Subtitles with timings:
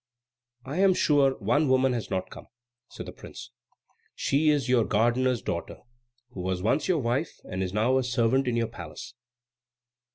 [0.65, 2.47] "I am sure one woman has not come,"
[2.89, 3.51] said the prince.
[4.15, 5.81] "She is your gardener's daughter,
[6.31, 9.13] who was once your wife and is now a servant in your palace."